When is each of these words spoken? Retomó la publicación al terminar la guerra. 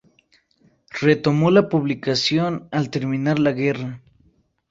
Retomó 0.99 1.51
la 1.51 1.69
publicación 1.69 2.67
al 2.71 2.89
terminar 2.89 3.37
la 3.37 3.51
guerra. 3.51 4.01